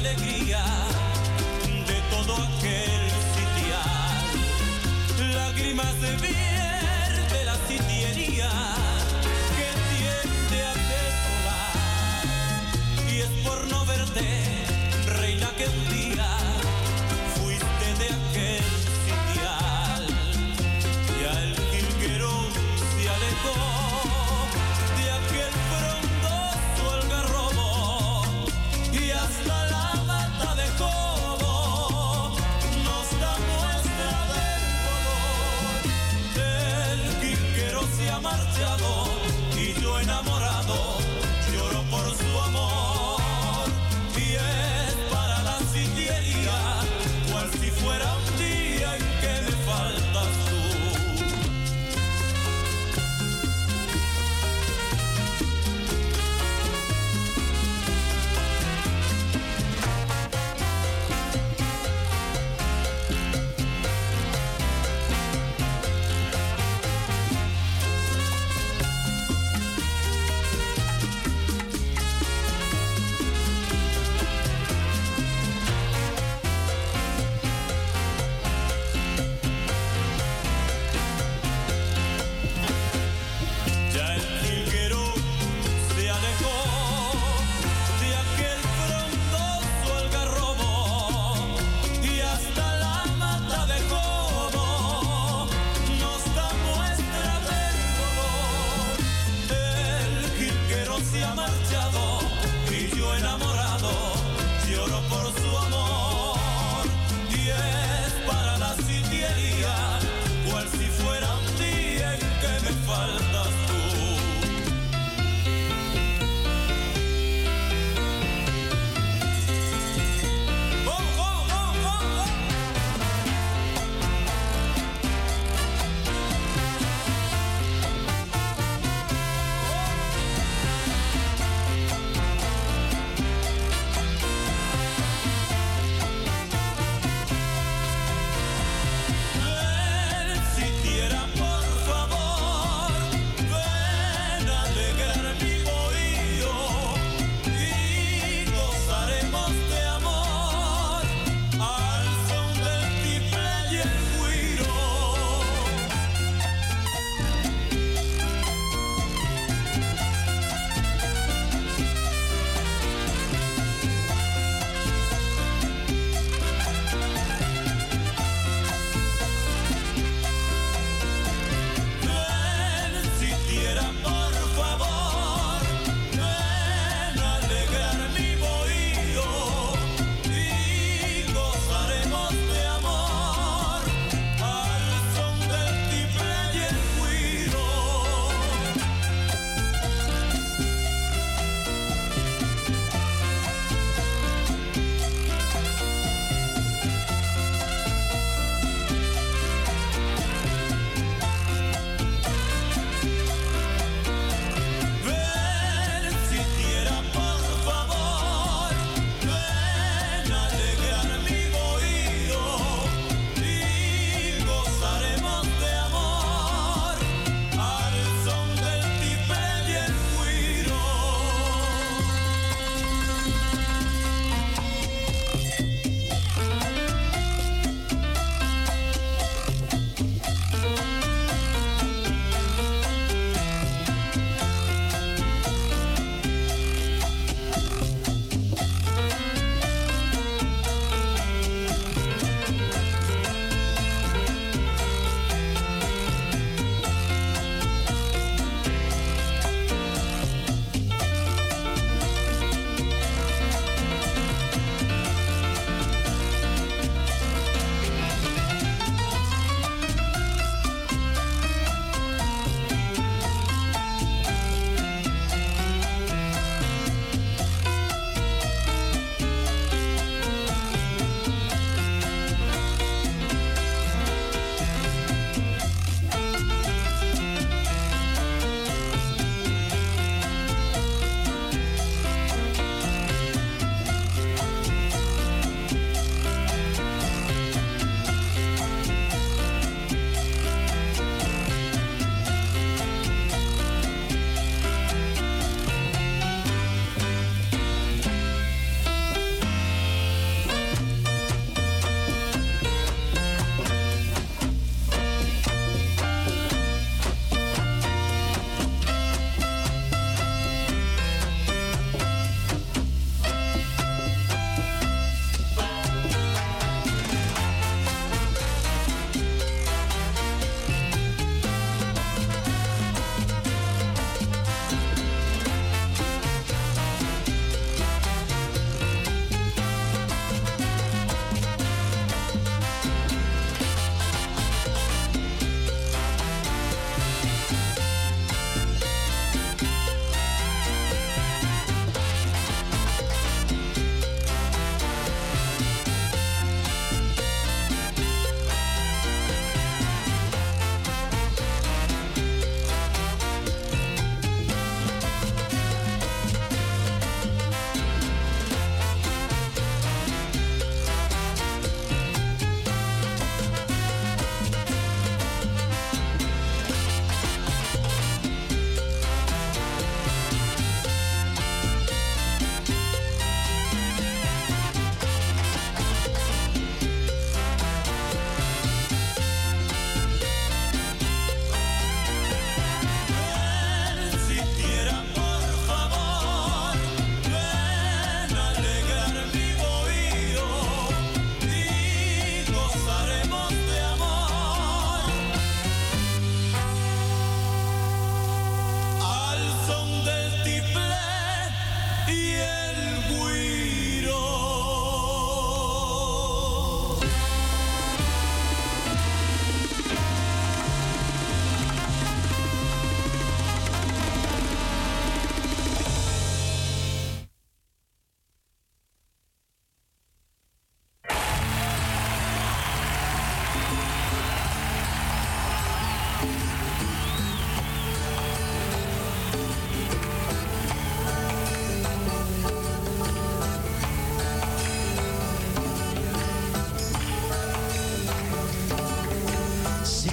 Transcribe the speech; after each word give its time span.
alegría 0.00 0.64
de 1.86 1.98
todo 2.10 2.34
aquel 2.34 3.10
sitial. 3.36 4.32
Lágrimas 5.34 6.00
de 6.00 6.16
vida. 6.16 6.49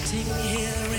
sitting 0.07 0.33
here 0.35 0.96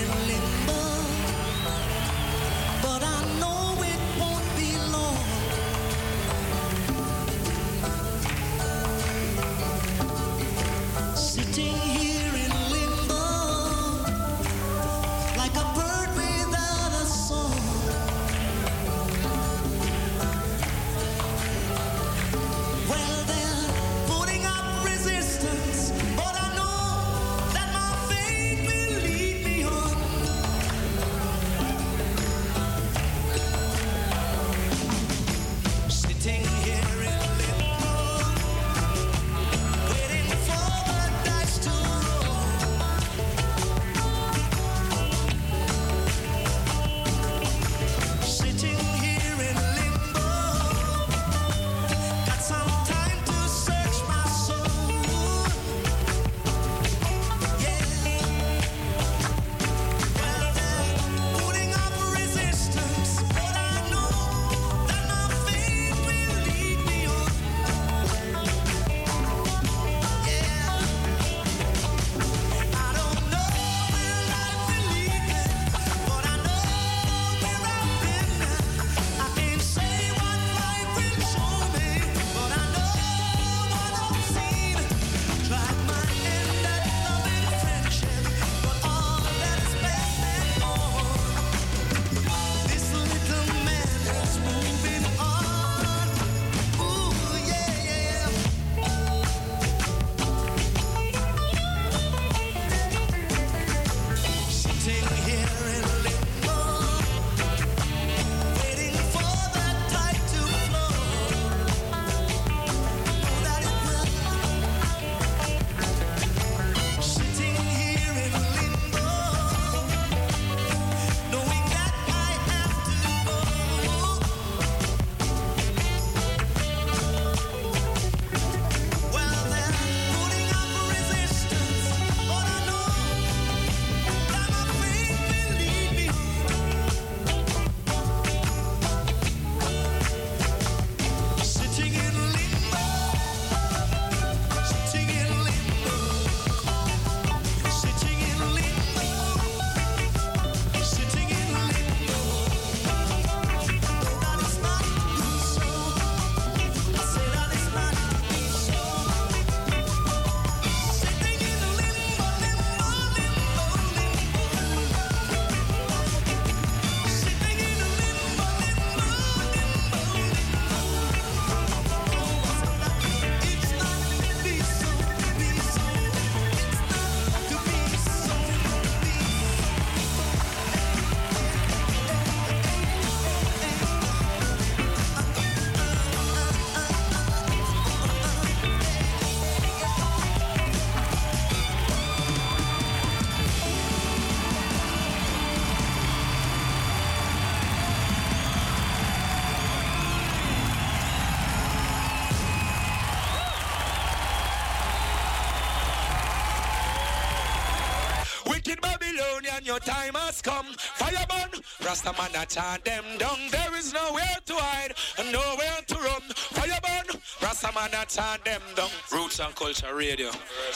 your 209.65 209.79
time 209.81 210.15
has 210.15 210.41
come. 210.43 210.67
Fire 210.77 211.27
burn, 211.29 211.61
Rasta 211.85 212.13
man 212.13 212.43
a 212.43 212.47
chant 212.47 212.85
them 212.85 213.05
down. 213.19 213.39
There 213.51 213.75
is 213.77 213.93
nowhere 213.93 214.37
to 214.47 214.55
hide 214.55 214.95
and 215.19 215.33
nowhere 215.33 215.81
to 215.87 215.95
run. 215.97 216.23
Fire 216.35 216.81
burn, 216.83 217.21
Rasta 217.43 217.71
man 217.75 217.91
a 217.95 218.07
chant 218.07 218.45
them 218.45 218.63
down. 218.75 218.91
Roots 219.13 219.41
and 219.41 219.55
Culture 219.55 219.95
Radio. 219.95 220.31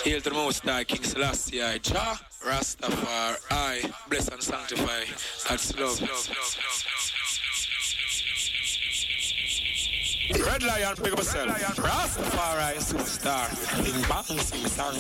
Hail 0.05 0.21
to 0.21 0.31
the 0.31 0.35
Most 0.35 0.65
High, 0.65 0.85
King 0.85 1.03
Selassie, 1.03 1.59
Jah, 1.83 2.19
Rastafari, 2.45 3.93
bless 4.09 4.29
and 4.29 4.43
sanctify. 4.43 5.05
That's 5.49 5.79
love. 5.79 6.01
Red 10.31 10.63
Lion, 10.63 10.95
pick 10.97 11.13
up 11.13 11.19
yourself. 11.19 11.49
Rastafari, 11.77 12.79
superstar. 12.79 13.49
Bing 13.83 14.03
bang, 14.09 14.39
sing 14.39 14.67
song. 14.69 14.97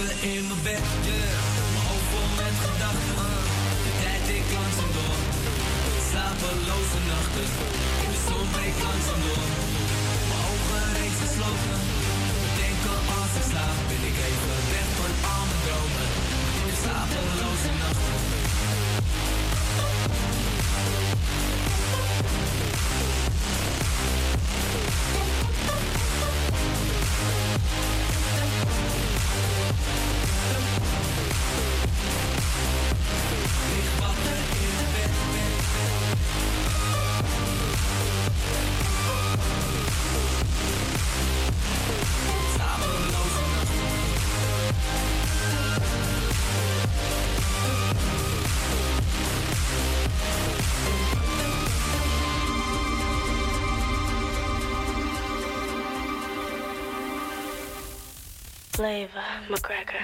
Wakker 0.00 0.28
in 0.34 0.44
mijn 0.48 0.62
bed, 0.62 0.84
yeah. 1.08 1.40
Mijn 1.74 1.86
hoofd 1.88 2.08
vol 2.12 2.28
met 2.40 2.56
gedachten. 2.64 3.16
Uh. 3.24 3.42
De 3.84 3.92
tijd 4.02 4.24
ik 4.36 4.46
langzaam 4.56 4.90
door. 4.98 5.18
Slapeloze 6.08 7.00
nachten. 7.10 7.48
In 8.04 8.10
De 8.12 8.18
zon 8.26 8.46
breekt 8.54 8.80
langzaam 8.86 9.20
door. 9.26 9.46
Mijn 10.28 10.42
ogen 10.50 10.84
reeds 10.98 11.18
gesloten. 11.24 11.80
Denken 12.60 12.98
als 13.18 13.32
ik 13.38 13.44
slaap, 13.50 13.76
ben 13.90 14.02
ik 14.10 14.16
even 14.28 14.58
weg 14.74 14.88
van 14.98 15.12
al 15.32 15.44
mijn 15.48 15.62
dromen. 15.64 16.08
Slapeloze 16.82 17.70
nachten. 17.82 18.49
slave, 58.80 59.10
McGregor. 59.48 60.00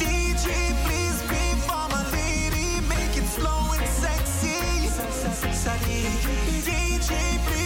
DJ, 0.00 0.46
please 0.84 1.20
be 1.28 1.44
for 1.66 1.84
my 1.92 2.02
lady. 2.10 2.80
Make 2.88 3.18
it 3.18 3.26
slow 3.26 3.72
and 3.74 3.86
sexy. 3.86 4.56
DJ, 6.56 7.46
please. 7.46 7.59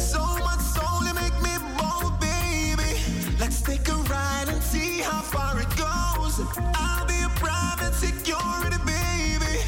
So 0.00 0.20
much 0.38 0.60
soul 0.60 1.02
make 1.14 1.38
me 1.42 1.54
baby. 2.20 2.90
Let's 3.38 3.60
take 3.62 3.88
a 3.88 3.94
ride 4.10 4.48
and 4.48 4.62
see 4.62 5.00
how 5.00 5.22
far 5.22 5.60
it 5.60 5.68
goes. 5.76 6.40
I'll 6.74 7.06
be 7.06 7.20
private 7.36 7.94
security, 7.94 8.78
baby. 8.86 9.58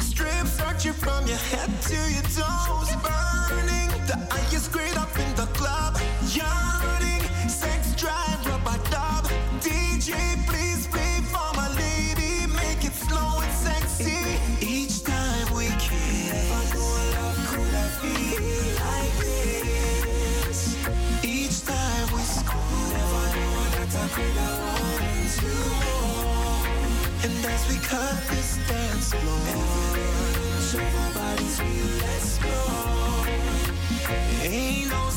Strip 0.00 0.46
search 0.46 0.84
you 0.84 0.92
from 0.92 1.26
your 1.26 1.38
head 1.38 1.70
to 1.82 1.94
your 1.94 2.22
toes, 2.34 2.90
burning 3.02 3.90
the 4.06 4.16
ice 4.32 4.68
cream. 4.68 4.93
we 27.68 27.76
cut 27.78 28.16
this 28.28 28.58
dance 28.68 29.14
floor. 29.14 29.40
Show 30.60 30.84
bodies 31.14 31.60
we. 31.60 31.84
Ain't 34.42 34.90
no 34.90 35.10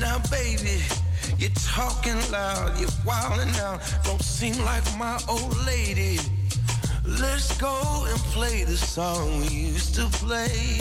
Now, 0.00 0.18
baby, 0.30 0.80
you're 1.36 1.50
talking 1.50 2.18
loud, 2.32 2.80
you're 2.80 2.88
wilding 3.04 3.54
out. 3.60 3.80
Don't 4.02 4.22
seem 4.22 4.56
like 4.64 4.82
my 4.98 5.20
old 5.28 5.54
lady. 5.66 6.18
Let's 7.04 7.54
go 7.58 8.06
and 8.08 8.18
play 8.32 8.64
the 8.64 8.78
song 8.78 9.40
we 9.40 9.48
used 9.48 9.94
to 9.96 10.06
play. 10.06 10.80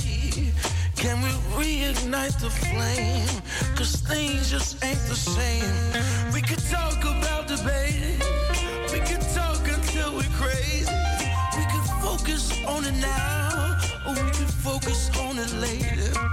Can 0.96 1.22
we 1.22 1.32
reignite 1.60 2.40
the 2.40 2.50
flame? 2.50 3.28
Cause 3.76 3.98
things 3.98 4.50
just 4.52 4.82
ain't 4.86 5.04
the 5.10 5.16
same. 5.16 6.34
We 6.34 6.42
could 6.42 6.64
talk 6.70 7.02
about 7.04 7.50
the 7.50 7.58
baby. 7.68 8.16
We 8.94 9.00
could 9.06 9.26
talk 9.36 9.68
until 9.68 10.16
we're 10.16 10.36
crazy. 10.40 10.90
We 11.58 11.66
could 11.66 11.90
focus 12.02 12.54
on 12.66 12.86
it 12.86 12.96
now, 13.02 13.80
or 14.08 14.14
we 14.14 14.32
could 14.32 14.54
focus 14.64 15.10
on 15.20 15.38
it 15.38 15.52
later. 15.56 16.29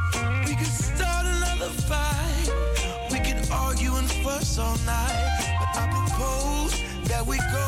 all 4.59 4.77
night, 4.87 5.57
but 5.59 5.69
I 5.83 6.07
propose 6.07 6.73
that 7.09 7.27
we 7.27 7.37
go 7.39 7.66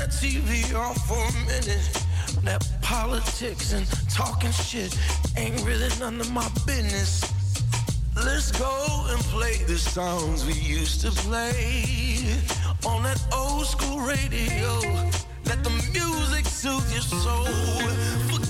that 0.00 0.08
TV 0.08 0.74
off 0.74 0.96
for 1.06 1.18
a 1.18 1.32
minute. 1.44 1.90
That 2.42 2.66
politics 2.80 3.74
and 3.74 3.86
talking 4.08 4.50
shit 4.50 4.96
ain't 5.36 5.62
really 5.62 5.90
none 5.98 6.18
of 6.20 6.32
my 6.32 6.48
business. 6.64 7.20
Let's 8.16 8.50
go 8.52 9.06
and 9.10 9.20
play 9.24 9.56
the 9.64 9.76
songs 9.76 10.46
we 10.46 10.54
used 10.54 11.02
to 11.02 11.10
play 11.10 12.24
on 12.86 13.02
that 13.02 13.20
old 13.34 13.66
school 13.66 14.00
radio. 14.00 14.80
Let 15.44 15.62
the 15.64 15.74
music 15.92 16.46
soothe 16.46 16.90
your 16.92 17.02
soul. 17.02 17.44
Forget 18.32 18.49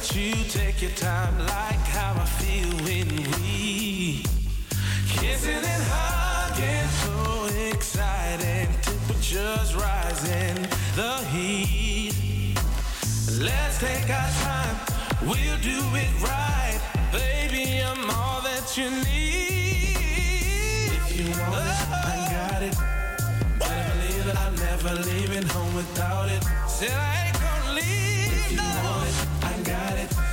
let 0.00 0.16
you 0.16 0.32
take 0.48 0.80
your 0.80 0.90
time 0.92 1.38
like 1.40 1.84
how 1.92 2.14
I 2.14 2.24
feel 2.24 2.70
when 2.86 3.06
we 3.42 4.22
kissing 5.08 5.62
and 5.72 5.82
hugging, 5.92 6.88
so 7.04 7.44
exciting, 7.68 8.68
temperatures 8.80 9.74
rising, 9.74 10.56
the 10.96 11.18
heat. 11.28 12.58
Let's 13.42 13.78
take 13.78 14.08
our 14.08 14.30
time, 14.48 14.76
we'll 15.22 15.60
do 15.60 15.78
it 16.02 16.12
right, 16.22 16.80
baby. 17.12 17.82
I'm 17.82 18.08
all 18.08 18.40
that 18.40 18.74
you 18.78 18.88
need. 19.04 19.36
If 20.96 21.12
you 21.18 21.28
want 21.42 21.66
it, 21.66 21.88
I 21.92 22.48
got 22.48 22.62
it. 22.62 22.76
Better 23.58 23.98
believe 23.98 24.26
it, 24.28 24.36
I'm 24.44 24.54
never 24.54 24.94
leaving 25.10 25.46
home 25.48 25.74
without 25.74 26.30
it. 26.30 26.42
Said 26.66 26.90
I 26.90 27.26
ain't 27.26 27.38
gonna 27.38 27.74
leave. 27.74 28.32
If 28.32 28.52
you 28.52 28.56
no. 28.56 28.64
want 28.64 29.08
it 29.08 29.39
got 29.62 29.98
it. 29.98 30.29